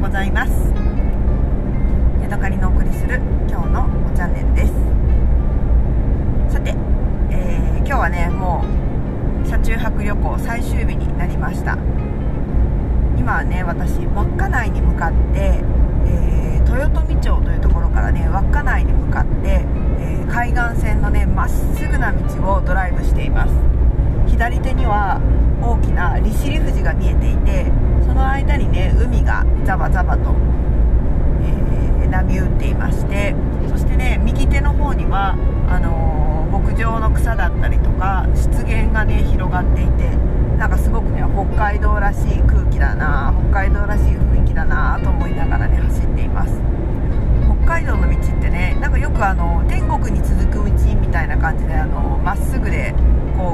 [0.00, 0.52] うございます。
[2.22, 3.86] ヤドカリのお送りする今日の
[4.16, 4.72] チャンネルです。
[6.54, 6.74] さて、
[7.30, 8.64] えー、今日はねも
[9.44, 11.76] う車中泊旅行最終日になりました。
[13.18, 15.60] 今はね私稚内に向かって、
[16.06, 19.66] えー、豊富町というところからね稚内に向かって、
[19.98, 23.52] えー、海岸線のねまっすぐな道をドライブしています。
[24.30, 25.20] 左手には
[25.60, 27.66] 大きな利尻富士が見えていて
[28.06, 30.34] その間にね海がザバザバと、
[31.42, 33.34] えー、波打っていまして
[33.68, 35.36] そしてね右手の方には
[35.68, 40.08] あのー、牧場の草だったりとか湿原がね広がっていて
[40.56, 46.60] なんかすごくね北海道らしい空気だな北海道らしい雰囲気だなと思いながらね走っています。
[47.66, 50.64] 北海道の道ってねなんかよくあの天国に続く道
[50.96, 52.94] みたいな感じであのまっすぐで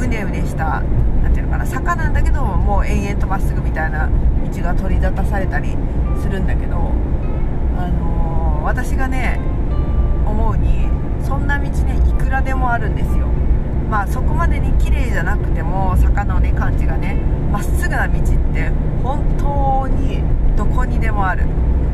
[0.00, 0.82] うねうねした
[1.22, 5.76] 何ていうのかな坂なんだけどもう延々とまっすぐみたいな道が取り沙汰されたり
[6.20, 9.38] するんだけど、あのー、私がね
[10.26, 10.88] 思うに
[11.24, 13.26] そんな道ねいくらでもあるんですよ。
[13.90, 17.14] まあそこまでに綺麗じゃなくても坂のね感じがね
[17.50, 18.70] まっすぐな道って
[19.02, 20.22] 本当に
[20.56, 21.44] どこにでもある。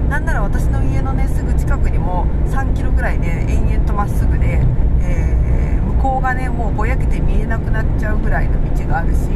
[0.09, 4.61] なんなら私の家のねすぐ近くにも3キロぐらいね延々とまっすぐで、
[5.03, 5.45] えー、
[5.97, 9.28] 向こうがねもうぼやけて見えなくなっちゃうぐらいの道があるし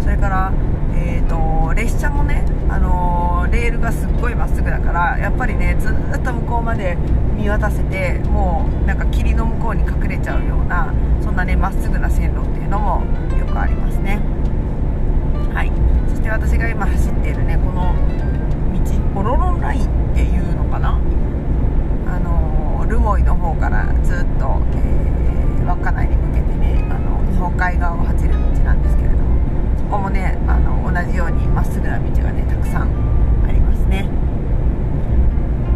[0.00, 0.52] それから
[0.94, 6.96] えーと、列車もね、あのー、レールがすっごいまっすぐだからやっぱりねずっと向こうまで
[7.34, 13.02] 見渡せてもうなんか霧の向こうに隠れちゃうようなそんなねまっすぐな線路っていうのも
[13.36, 14.20] よくありますね。
[15.52, 15.72] はい。
[16.10, 17.94] そして私が今走っているねこの
[19.14, 21.00] 道オロロンラインっていうのかな？
[22.06, 25.21] あのー、留萌の方からずっと、えー、
[25.76, 29.22] 稚内に向けてねあの日本海側を走る道なんですけれども
[29.78, 32.88] そこもねあの同じようにまっすぐな道がねたくさん
[33.48, 34.08] ありますね。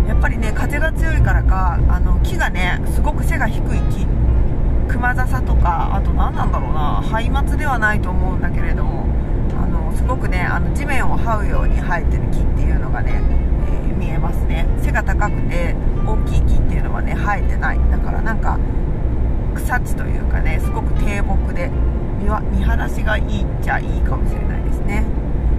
[0.08, 4.06] やっぱりね風が強いからかあの木がねすごく背が低い木
[4.88, 9.06] 熊笹とかあと何なんだろうなハ松ではないと思うんだけれども
[9.60, 13.20] あのすごくねあの地面を這うように生えてる木っていうのがね、
[13.68, 14.66] えー、見えますね。
[14.80, 15.74] 背が高くて
[16.06, 17.80] 大きい木っていうのはね生えてない。
[17.90, 18.58] だからなんか
[19.56, 21.70] 草地というかねすごく低木で
[22.18, 22.24] 見
[22.56, 25.04] 見晴らしがいいっちゃいいかもしれないですね。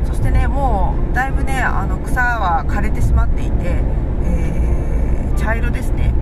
[0.05, 3.81] そしてねもうだいぶねあの草は枯れてしまっていて、
[4.23, 6.13] えー、茶色ですね、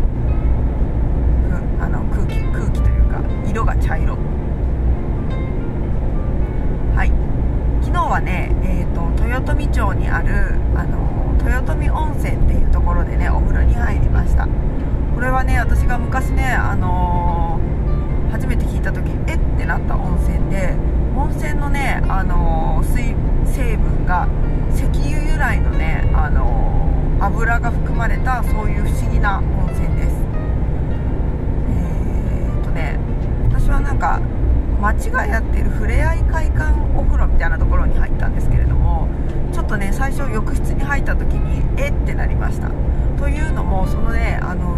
[1.50, 4.18] うん、あの空気空気というか色が茶色。
[6.96, 7.12] はい。
[7.84, 14.48] 昨日はね、えーと、豊富町にあるあの豊富温泉っていうところでねお風呂に入りました。
[15.14, 17.45] これはね私が昔ねあのー、
[18.36, 19.36] 初めて聞いた時え？
[19.36, 20.76] ってなった温泉で
[21.16, 23.16] 温泉のね、あのー、水
[23.46, 24.28] 成分が
[24.74, 30.18] 石油由来のね、あのー、油が含まれたそういう不思議な温泉です。
[31.70, 33.00] えー、っとね
[33.48, 34.20] 私はなんか
[34.82, 39.08] 町がやってるふれあい会館お風呂みたいなところに入ったんですけれども
[39.54, 41.88] ちょっとね最初浴室に入った時にえ？
[41.88, 42.70] ってなりました。
[43.18, 44.78] というのもそのねあの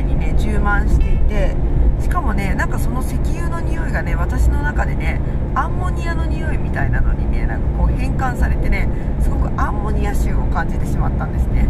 [0.00, 1.54] 浴室内にね充満していて
[2.00, 5.20] しかもねなんかその石油の匂いがね私の中でね
[5.54, 8.88] アンモニアの匂いみたいなのにねなんかこう変換されてね
[9.22, 11.68] すごくアンモニア臭を感じてしまったんですね。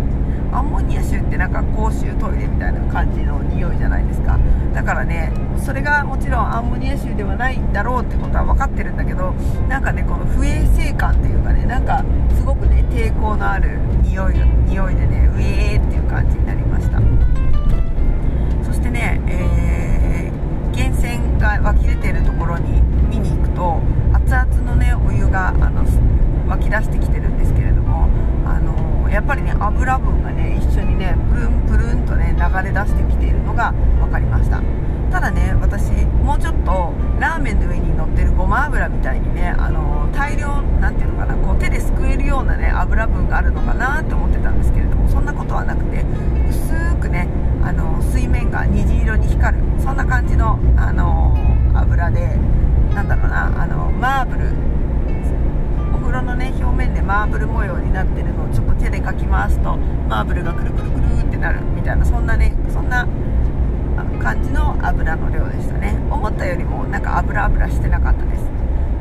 [0.53, 4.39] アンモニア臭ってなんか公衆トイレみたいな感じの匂いじゃないですか。
[4.75, 9.33] だからねそれがもちろんアンモニア臭ではないんだろうってことは分かってるんだけど
[9.69, 12.05] なんかねこの不衛生感っていうかねなんか
[12.37, 14.35] すごくね抵抗のある匂い
[14.67, 17.40] 匂いでねウェーっていう感じになりました。
[18.81, 22.81] してね、えー、源泉が湧き出てるところに
[23.11, 23.83] 見に行くと
[24.15, 25.85] 熱々のねお湯があの
[26.49, 28.09] 湧き出してきてるんですけれども
[28.47, 34.63] あのやっぱりね油分がね一緒にねプルンプルンとね流れ出してきているのが分かりました。
[35.11, 35.91] ただね私
[36.23, 45.35] もうちょっとラーメンの上に乗ってるごま油みたいにねあの大量なんていうのかなこう手ですくえるようなね油分があるのかなって思ってたんですけれどもそんな
[57.11, 63.05] マーブル模様になってるのをちょっと手で描き回すとマーブルがくるくるくるってなるみたいなそんなねそんな
[64.23, 65.99] 感じの油の量でしたね。
[66.09, 68.45] 思ったよりもなんか油油してなかったです。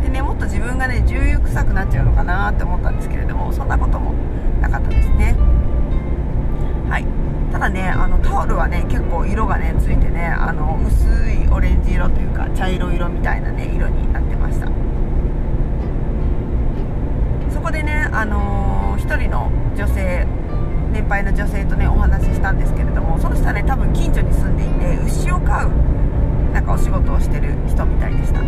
[0.02, 4.14] でねもっと自分がね重油臭くなっちゃうのかなって思ったんですけれどもそんなことも
[4.60, 5.36] なかったですね。
[6.90, 7.06] はい。
[7.52, 14.68] ただねあのタオルはね結構色がねついてねあの薄いオレンジ色というか茶色色みたいなね色になってました
[17.70, 20.28] こでね、あのー、1人の女性
[20.92, 25.72] 年配の女性とねお話ししたんですけれどもその人はね多分近所に住んでいて牛を飼う
[26.54, 28.40] なんかお仕事をしてる人みたいでした。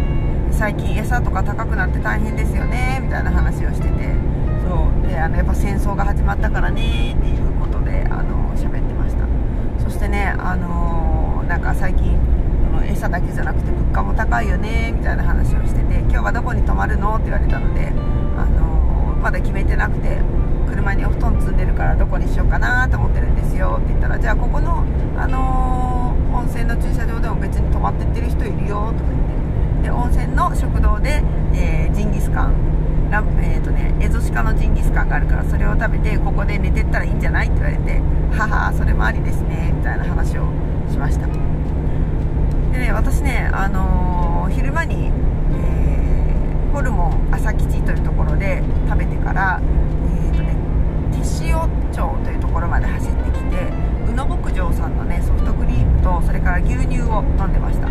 [0.52, 4.13] 最近餌とか高くなって大変ですよねみたいな話をしてて
[4.62, 9.25] そうであのやっぱ戦争が始まったからねっていうことであの喋ってました。
[9.84, 12.19] そしてねあの、なんか最近
[12.86, 17.16] 餌だけじゃなくて物価も高いよねみたいな話をしてて今日はどこに泊まるの？
[17.16, 17.88] って言われたので、
[18.38, 20.19] あの、まだ決めてなくて
[20.72, 24.86] 車にお布団積んでるからどこにしようかなと思ってるんですよって言ったらじゃあここの、
[25.18, 31.22] あのー、温泉の駐車場でも別に泊まってってる人いるよとか言ってで温泉の食堂で、
[31.54, 32.72] えー、ジンギスカン
[33.12, 38.00] ラえーとね、エゾシカのジンギスカンがあるからそれを食べてここで寝てったらいいんじゃないって言われて
[38.32, 40.48] はそれもありですねみたいな話を
[40.90, 41.28] しました。
[41.28, 49.60] でね私ね、あのー、昼間に、えー、ホルモン朝吉というところで食べてから、
[56.51, 57.88] から牛乳を飲んでました。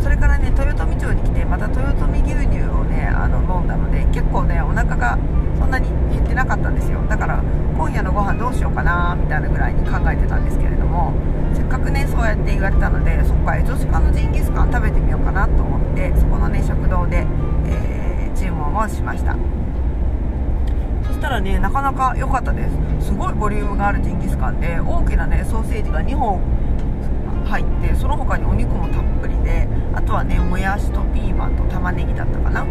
[0.00, 5.18] それからね豊富町に来てまた豊富牛乳をねあの飲んだので結構ねお腹が
[5.58, 7.02] そんなに減ってなかったんですよ。
[7.08, 7.42] だから
[7.76, 11.12] 今夜のご飯どうしようかなみたいなぐらいに考えてたんですけれども
[11.52, 17.26] せっかくねそうやって言われたのでそっかエゾシカのジンギスカン食べてみようかなと思ってそこのね食堂で、
[17.66, 19.36] えー、注文をしました。
[21.06, 22.66] そしたらねなかなか良かったで
[23.00, 23.06] す。
[23.08, 26.40] すごいボリュームがあるジンギスカンで大きなねソーセージが2本
[27.50, 32.64] 入ってその他にお肉もたっぷりであとはねもやしとピーマンと玉ねぎだったかな？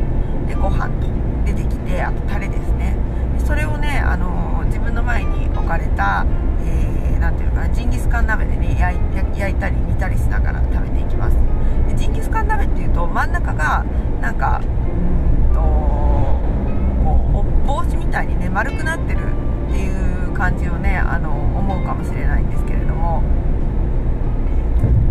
[0.47, 1.07] でご飯と
[1.45, 2.95] 出てきてあとタレですね。
[3.37, 6.25] でそれをね、あのー、自分の前に置かれた
[6.61, 11.35] えー、ていうのかなジンギスカン鍋でね焼いたり煮たりしながら食べていきます。
[11.87, 13.85] でジンギスカン鍋っていうと真ん中が
[14.21, 19.19] なんかうんとこう帽子みたいにね丸くなってる
[19.67, 19.89] ってい
[20.25, 23.23] う感じをねあの思うかもしれないんですけれども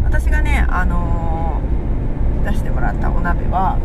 [0.05, 2.93] 私がね、あのー、出してもら
[3.49, 3.79] った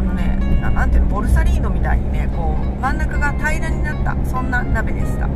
[0.00, 0.22] お鍋
[0.62, 5.28] はなんていうのボルサリーノみたいにねこう真ん中が平らになったそんな鍋でした。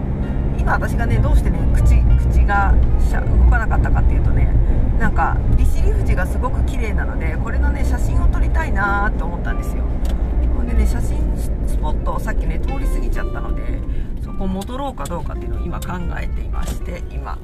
[0.58, 2.00] 今私がねどうしてね口
[2.30, 2.72] 口が
[3.12, 4.52] 動かなかったかっていうとね
[4.98, 9.82] なんか利尻富士がすごく綺麗なのでこれのね写真を撮りたいなと思ったんですよ。
[10.72, 11.18] でね写真
[11.68, 13.62] スポットをさっきね通り過ぎちゃったので
[14.24, 17.38] そこ戻ろうかどうかっていうのを今考えていまして今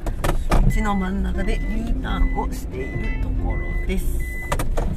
[0.51, 4.19] 道の真ん中で U ターンをしているところです。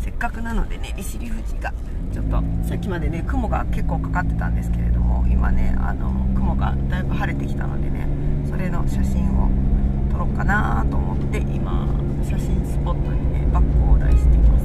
[0.01, 1.73] せっかくなのでね利尻富士が
[2.13, 8.07] ちょっとさっきまでね雲が結構かかってたんですけれども今ねあの雲がだいぶ晴れてきたのでね
[8.49, 9.49] それの写真を
[10.11, 11.87] 撮ろうかなと思って今
[12.23, 14.60] 写真スポットにねバッグを台しています。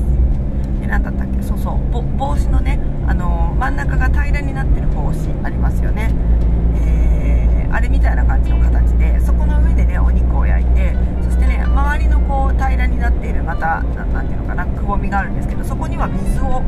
[13.82, 16.62] 何ていうのかなくぼみがあるんですけどそこには水を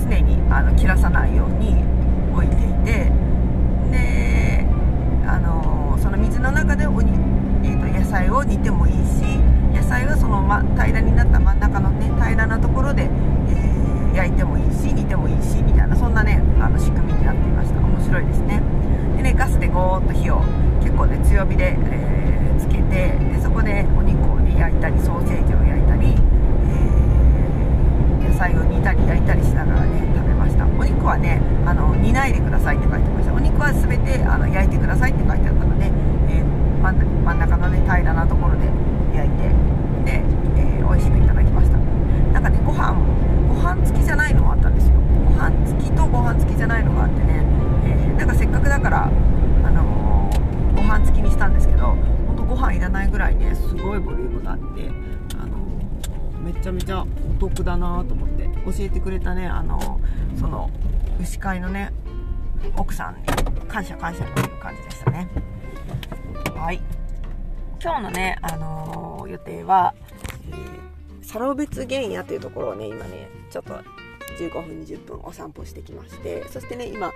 [0.00, 1.76] 常にあの切らさないように
[2.32, 3.12] 置いていて
[53.20, 54.90] らいねすごいボリュームがあって
[55.38, 55.56] あの
[56.40, 57.06] めちゃめちゃお
[57.38, 60.00] 得だなと思って教えてくれたねあの
[60.38, 60.70] その
[61.20, 61.92] 牛飼いのね
[62.76, 63.26] 奥さんに
[63.68, 65.28] 感謝感謝という感じでしたね。
[66.54, 66.80] はい。
[67.82, 69.94] 今日のね、あのー、予定は、
[70.50, 73.72] えー、サロベツ原野というところをね今ねちょっと
[74.38, 77.10] 15分20分お散歩してきましてそしてね今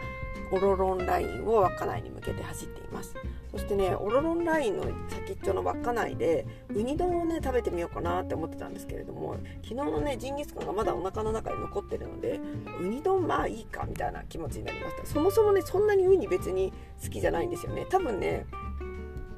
[0.51, 3.15] オロロンラインを稚内に向けて走っています。
[3.51, 12.41] そしてねオロロンラインの先っちょの稚内でウニ丼をね食べてみようかなって思ってたんですけれども昨日のねジンギスカンがまだお腹の中に残ってるので
[12.81, 15.07] ウニ丼まあいいかみたいな気持ちになりました。
[15.07, 16.73] そもそもねそんなにウニ別に
[17.03, 17.87] 好きじゃないんですよね。
[17.89, 18.47] 多分ね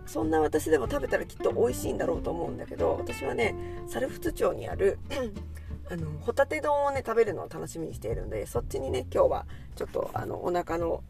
[0.07, 3.55] そんな私でも食べたらきっと美味しいんだろうと思うんだけど私はね
[3.89, 4.99] 猿払町にある
[5.91, 11.05] あのホタテ丼をね食べるのを楽しみにしているのでそっちにね今日はちょっとあのお腹の、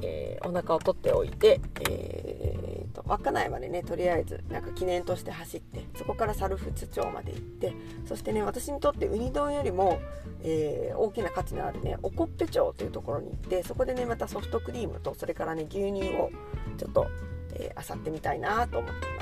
[0.00, 7.74] えー、お腹を取っておいて、えーと、稚内までねとりあえずなんか記念として走ってそこから猿払町まで行って
[8.06, 10.00] そしてね私にとってウニ丼よりも、
[10.42, 16.30] えー、大きな価値のあるねおこっぺ町というところに行ってそこでねまたソフトクリームとそれからね牛乳を
[16.78, 17.08] ちょっと
[17.56, 19.13] えー、漁ってみたいなと思って。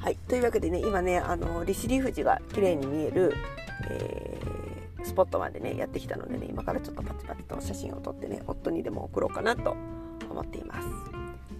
[0.00, 3.34] はい、というわけでね今ねあの利尻富士が綺麗に見える、
[3.90, 9.76] えー、スポットまでねやってきたのでね今からちょっとパチパチと写真を撮ってね夫にでも送ろうかなと
[10.30, 10.88] 思っています。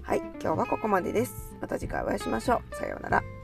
[0.03, 1.55] はい今日はここまでです。
[1.61, 2.77] また次回お会いしましょう。
[2.77, 3.40] さようなら。